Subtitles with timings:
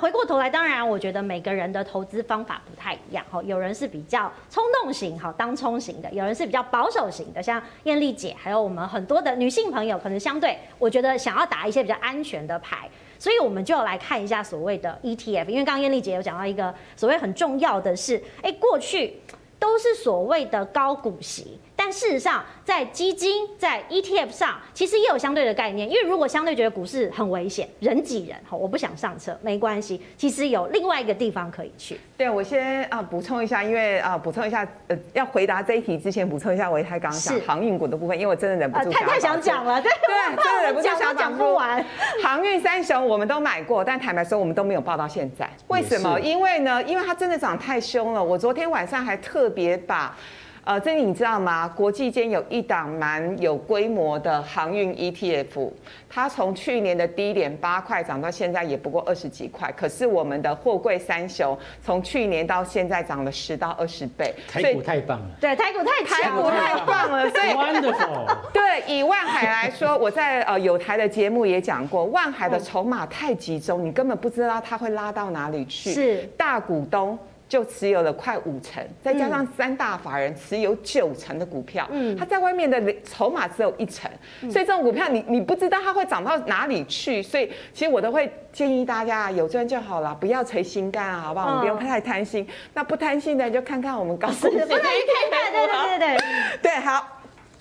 [0.00, 19.20] 回过头来，当然我觉得每个人的投资方法不太一样哈，有人是比较冲动型哈，当冲型的，有人是比较保守型的，像燕丽姐，还有我们很多的女性朋友，可能相对我觉得想要打一些比较安全的牌，所以我们就要来看一下所谓的 ETF，因为刚刚燕俐姐有讲到一个所谓很重要的是，哎，过去
[19.58, 21.58] 都是所谓的高股息。
[21.84, 25.86] 但事实上，在基金在 ETF 上，其实也有相对的概念。
[25.86, 30.00] 因为如果相对觉得股市很危险，人挤人，哈我不想上车，没关系。
[30.16, 32.00] 其实有另外一个地方可以去。
[32.16, 41.84] 对，我先啊补充一下，因为啊补充一下，呃，要回答这一题之前，补充一下维泰刚刚讲航运股的部分，因为我真的忍不住想、呃、太太想讲了，对对，真的忍不住想讲不完。
[42.22, 45.46] 航运三雄我们都买过，但坦白说，我们都没有抱到现在。
[45.68, 46.18] 为什么？
[46.18, 48.24] 因为呢，因为它真的涨太凶了。
[48.24, 50.16] 我昨天晚上还特别把。
[50.64, 51.68] 呃，这里你知道吗？
[51.68, 55.70] 国际间有一档蛮有规模的航运 ETF，
[56.08, 59.70] 它从去年的低点八块涨到现在也不过二十几块。
[59.76, 65.26] 可是我们的货柜三雄从去年到现在涨了十到二十倍，台股太棒了。
[65.38, 68.34] 对，台股太台股太棒了，所以 wonderful。
[68.50, 75.92] 对，以万海来说，我在呃有台的节目也讲过，万海的筹码太集中，你根本不知道它会拉到哪里去。
[75.92, 77.18] 是大股东。
[77.54, 84.10] 就持有了快五成，再加上三大法人持有九成的股票，嗯，他在外面的筹码只有一成，
[84.50, 91.46] 所以这种股票你你不知道它会涨到哪里去，所以其实我都会建议大家有赚就好了，不要捶心肝啊，好不好？
[91.46, 96.18] 我们不用太贪心，那不贪心的就看看我们高股息的 ETF， 对对对对
[96.60, 97.06] 对，好，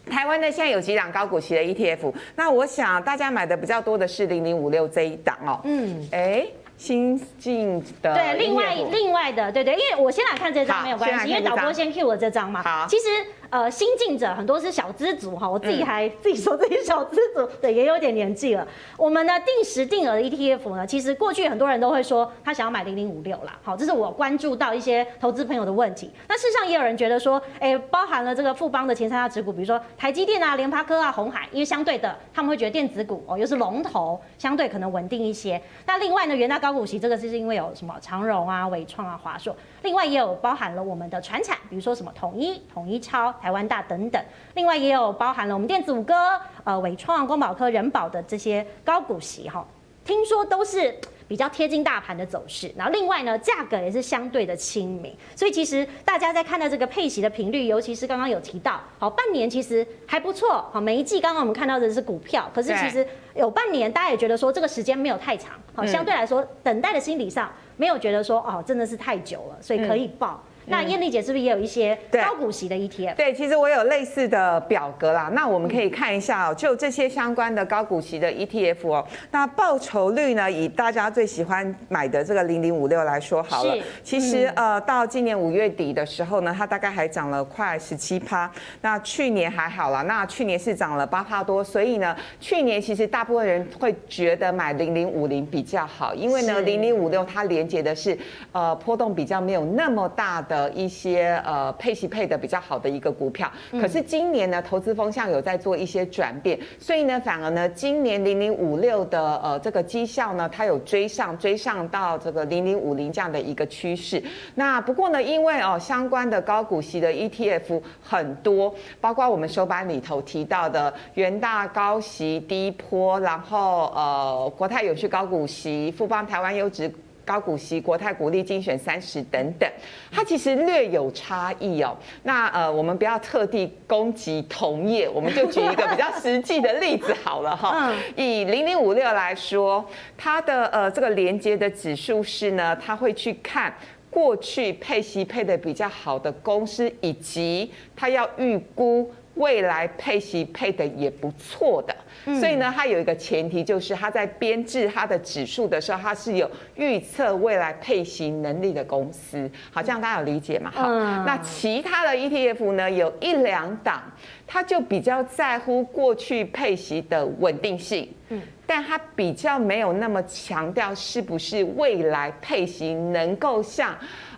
[0.10, 6.48] 台湾呢现在有几档高股息的 ETF，那我想大家买的比较多的是零零五六这一档哦，嗯，哎。
[6.84, 12.62] 新进的对，另外另外的对对，因为我先来看这张没有关系，因为导播先 cue 了这张嘛。
[12.62, 13.04] 好，其实。
[13.50, 18.68] 呃，新进者很多是小资族哈，我自己还自己说自己小资族， 对，也有点年纪了。
[18.98, 26.10] 我们呢定时定额的 ETF 呢，其实过去很多人都会说他想要买零零五六啦，好，这是我关注到一些投资朋友的问题。
[26.28, 35.62] 那事实上也有人觉得说，哎、欸，包含了这个富邦的前三大持股，比如说台积电啊、联发科啊、鸿海，因为相对的他们会觉得电子股哦又是龙头，相对可能稳定一些。
[35.86, 43.32] 那另外呢，元大高股息这个是因为有什么长荣啊、伟创啊、华硕，另外也有包含了我们的传产，比如说什么统一、统一超。
[43.44, 44.24] 台湾大等等，
[44.54, 46.16] 另外也有包含了我们电子五哥，
[46.64, 49.68] 呃，伟创、光宝科、人保的这些高股息哈，
[50.06, 52.72] 听说都是比较贴近大盘的走势。
[52.78, 63.06] 然后另外呢，价格也是相对的亲民，所以其实大家在看到这个配息的频率，尤其是刚刚有提到，好，半年其实还不错，好，每一季刚刚我们看到的是股票，可是其实
[63.36, 70.42] 有半年，大家也觉得说这个时间没有太长，好，相对来说等待的心理上没有觉得说哦真的是太久了，所以可以报。
[70.68, 73.16] 那燕丽姐是不是也有一些高股息的 ETF？
[73.16, 75.30] 对，对，其实我有类似的表格啦。
[75.34, 83.76] 那我们可以看一下哦，就这些相关的高股息的 ETF 哦，那报酬率呢，以大家最喜欢买的这个零零五六来说好了。
[84.04, 88.50] 其实呃，到今年五月底的时候呢，它大概还涨了快十七趴。
[88.82, 91.62] 那去年还好啦，那去年是涨了八趴多。
[91.64, 98.18] 所以呢，去年其实大部分人会觉得买零零五零比较好，因为呢，零零五六它连接的是
[98.54, 100.53] 呃波动比较没有那么大的。
[100.54, 114.22] 的一些呃配息配的比较好的一个股票，可是今年呢，投资风向有在做一些转变，所以呢，反而呢，今年零零五六的呃这个绩效呢，它有追上追上到这个零零五零这样的一个趋势。
[114.54, 126.94] 那不过呢，因为哦相关的高股息的 ETF 很多，包括我们手板里头提到的元大高息低波，然后呃国泰永续高股息、富邦台湾优质。
[127.26, 129.70] 高股息、国泰股利精选三十等等，
[130.12, 131.96] 它其实略有差异哦。
[132.24, 137.94] 那呃，我们不要特地攻击同业，我们就举一个比较实际的例子好了哈。
[138.16, 139.84] 以零零五六来说，
[140.18, 143.74] 它的呃这个连接的指数是呢，它会去看
[144.10, 151.96] 过去配息配的比较好的公司，以及它要预估未来配息配的也不错的。
[152.40, 159.50] 所以呢，它有一个前提，就是它在编制它的指数的时候，它是有预测未来配息能力的公司。
[159.72, 160.72] 好，这样大家有理解吗？
[160.74, 160.88] 好，
[161.26, 164.02] 那其他的 ETF 呢，有一两档，
[164.48, 173.94] 它就比较在乎过去配息的稳定性，嗯，但它比较没有那么强调是不是未来配息能够像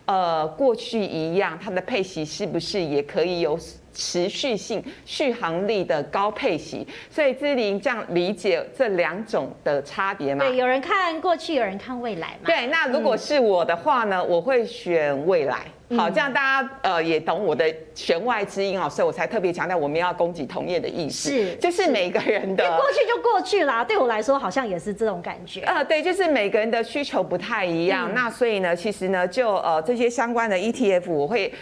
[0.06, 3.60] 呃过去一样，它的配息是不是也可以有。
[3.96, 10.46] 持续性、续航力的高配息，所以芝玲这样理解这两种的差别吗？
[10.46, 12.46] 对，有人看过去，有人看未来嘛。
[12.46, 15.60] 对，那如果是我的话呢，嗯、我会选未来。
[15.96, 23.84] 好，这样大家呃也懂我的弦外之音哦，所以我才特别强调我们要攻击同业的意思，是，就是每个人的过去就过去啦。
[23.84, 25.62] 对我来说好像也是这种感觉。
[25.62, 31.54] 呃，对，就是每个人的需求不太一样，嗯、那所以呢，其实呢，就呃这些相关的 ETF 我会。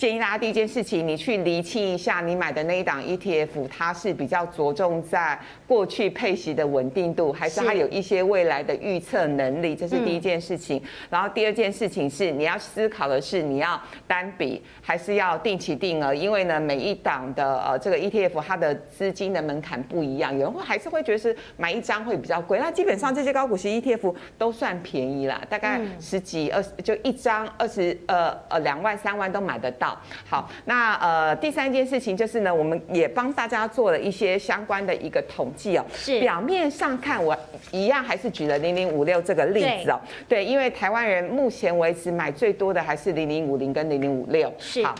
[0.00, 9.76] 建议大家第一件事情，你去厘清一下你买的那一档 ETF，它是比较着重在过去配息的稳定度，还是它有一些未来的预测能力？
[9.76, 10.82] 这是第一件事情。
[11.10, 22.58] 然后第二件事情是你要思考的是你要单笔还是要定期定额，因为呢每一档的呃这个 ETF 它的资金的门槛不一样，有人会还是会觉得是买一张会比较贵。
[22.58, 29.89] 那基本上这些高股息 ETF 都算便宜啦，大概十几二十就一张二十呃呃两万三万都买得到。
[30.28, 35.84] 好，那呃，第三件事情就是呢，我们也帮大家做了一些相关的一个统计哦。
[35.94, 36.20] 是。
[36.20, 37.36] 表面上看，我
[37.70, 40.00] 一样还是举了零零五六这个例子哦。
[40.28, 40.40] 对。
[40.40, 44.52] 对，因为台湾人目前为止买最多的还是零零五零跟零零五六。
[44.58, 44.84] 是。
[44.84, 44.94] 好，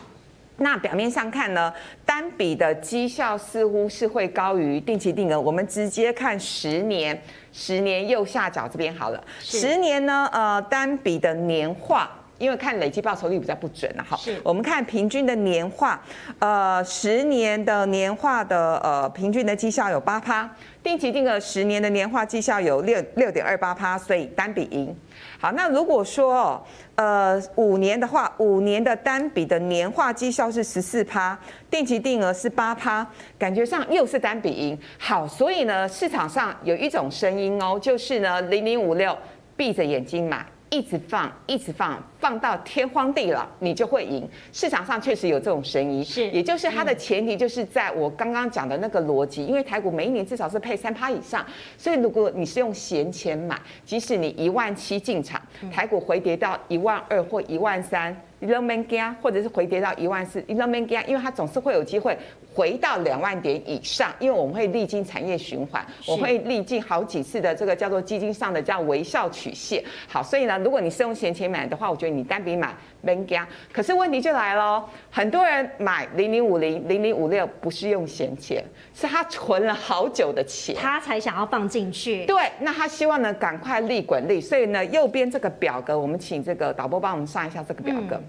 [0.56, 1.72] 那表面上看呢，
[2.04, 5.40] 单笔的绩效似乎是会高于定期定额。
[5.40, 7.20] 我们直接看十年，
[7.52, 9.24] 十年右下角这边好了。
[9.40, 12.10] 十年呢，呃，单笔的年化。
[12.40, 16.02] 因为看累计报酬率比较不准了哈，我们看平均的年化，
[16.38, 20.50] 呃，十年的年化的呃平均的绩效有八趴，
[20.82, 24.96] 定期定额十年的年化绩效有六六点二八趴，所以单笔赢。
[25.38, 31.38] 好，那如果说呃五年的话，五年的单笔的年化绩效是十四趴，
[31.70, 33.06] 定期定额是八趴，
[33.38, 34.78] 感觉上又是单笔赢。
[34.98, 39.14] 好，所以呢市场上有一种声音哦，就是呢零零五六
[39.54, 40.46] 闭着眼睛买。
[40.70, 44.26] 一直放，一直放，放到天荒地老，你就会赢。
[44.52, 51.44] 市场上确实有这种声音，是，也就是它的前提就是在我刚刚讲的那个逻辑，因为台股每一年至少是配三趴以上，
[51.76, 55.40] 所以如果你是用闲钱买，即使你一万七进场，
[55.72, 58.16] 台股回跌到一万二或一万三。
[58.42, 62.16] 你都没惊，或者是回跌到一万四，你都没惊，因为它总是会有机会
[62.52, 69.82] 回到两万点以上，因为我们会历经产业循环，我会历经好几次的这个叫做基金上的叫微笑曲线。
[70.08, 73.46] 好，所以呢，如果你是用闲钱买的话，我觉得你单笔买没加。
[73.72, 78.64] 可是问题就来了，很多人买零零五零、零零五六不是用闲钱，
[78.94, 82.26] 是他存了好久的钱，他才想要放进去。
[82.26, 88.16] 对，那他希望呢赶快利滚利，所以呢，右边这个表格，我们请这个导播帮我们上一下这个表格。
[88.16, 88.24] 嗯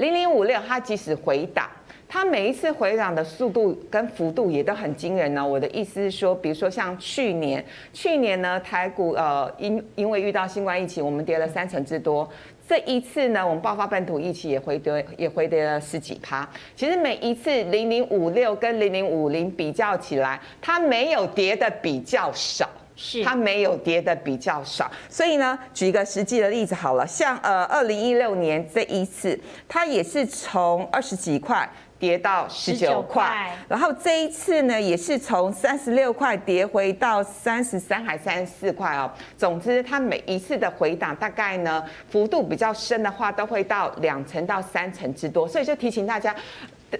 [0.00, 1.68] 零零五六，它即使回档，
[2.08, 5.46] 它每一次回档的速度跟幅度也都很惊人呢。
[5.46, 7.62] 我的意思是说，比如说像去年，
[7.92, 12.26] 去年呢台股呃因因为遇到新冠疫情，我们跌了三成之多。
[12.66, 16.48] 这一次呢，我们爆发本土疫情也回跌也回跌了十几趴。
[16.74, 22.66] 其实每一次零零五六跟零零五零比较起来，它没有跌的比较少。
[23.02, 31.66] 是它没有跌的比较少，所以呢，举一个实际的例子好了，像呃二零一六年这一次，它也是从二十几块
[31.98, 39.10] 跌到十九块，然后这一次呢，也是从三十六块跌回到三十三还三十四块哦。
[39.38, 46.36] 总之，它每一次的回档大概呢幅度比较深的话，都会到两成到三成之多，所以就提醒大家。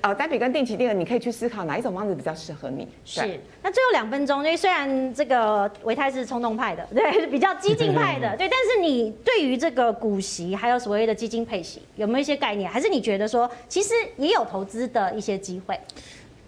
[0.03, 2.87] 呃，单笔跟定期定额，你可以去思考哪一种方式比较适合你。
[3.05, 3.21] 是，
[3.61, 12.71] 那最后两分钟，因为虽然这个维泰是冲动派的， 对，比较激进派的， 对，但是你对于这个股息还有所谓的基金配息，有没有一些概念？
[12.71, 15.77] 还是你觉得说，其实也有投资的一些机会？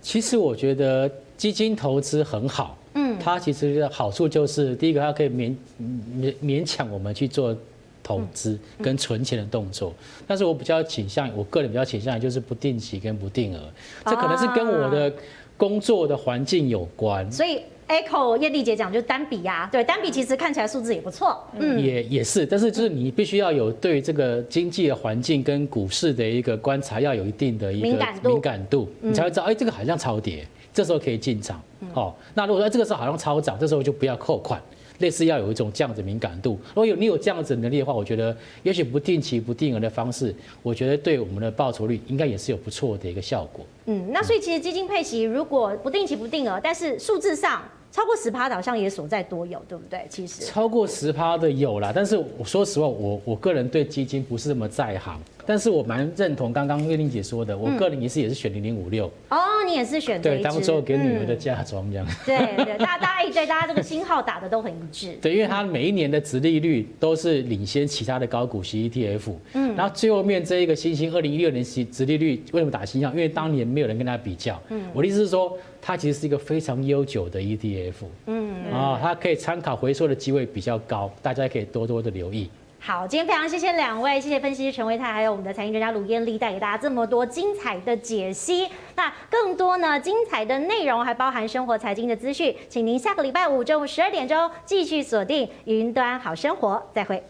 [0.01, 7.57] 其实我觉得基金投资很好，嗯，它其实的好处就是，第一个它可以勉勉勉强我们去做。
[8.03, 9.93] 投资跟存钱的动作，
[10.27, 13.61] 但是我比较倾向，我个人比较倾向就是不定期跟不定额，
[14.05, 15.13] 这可能是跟我的
[15.57, 17.31] 工作的环境有关。
[17.31, 31.61] 所以 Echo 叶丽姐讲就单笔呀，对，单笔其实看起来数字也不错，嗯，也也是，但是就是你必须要有对这个经济的环境跟股市的一个观察，要有一定的一个敏感度，敏感度，你才会知道，哎，这个好像超跌，这时候可以进场，
[31.95, 34.61] 哦，那如果说这个时候好像超涨，这时候就不要扣款。
[34.99, 43.65] 类似要有一种这样子敏感度，如果有你有这样子能力的话，我觉得也许不定期不定额的方式，我觉得对我们的报酬率应该也是有不错的一个效果。
[43.87, 47.63] 嗯，那所以其实基金配息如果不定期不定额，但是数字上。
[47.95, 50.07] 超过十趴的好像也所在多有，对不对？
[50.09, 59.07] 其实超过十趴的有啦，但是我说实话，我我个人对基金不是那么在行，但是我蛮认同刚刚月玲姐说的，我个人也是也是选零零五六。
[59.31, 62.07] 哦，你也是选对，当初给女儿的嫁妆这样。
[62.25, 65.17] 对对，大家大家对大家这个星号打的都很一致。
[65.21, 69.33] 对，因为它每一年的殖利率都是领先其他的高股息 ETF。
[69.55, 69.75] 嗯。
[69.75, 73.13] 然后最后面这一个新兴二零一六年殖殖利率为什么打星号？
[73.13, 74.61] 因为当年没有人跟它比较。
[74.69, 74.85] 嗯。
[74.93, 75.57] 我的意思是说。
[75.85, 77.93] 它其实是一个非常悠久的 ETF，
[78.27, 82.49] 嗯啊，它可以参考回收的机会比较高，大家可以多多的留意。
[82.85, 88.69] 好，今天非常谢谢两位，谢谢分析师陈维泰，还有我们的财经专家鲁艳丽，带给大家这么多精彩的解析。
[88.97, 97.23] 那更多呢精彩的内容，还包含生活财经的资讯，请您下个礼拜五中午十二点钟继续锁定云端好生活，再会。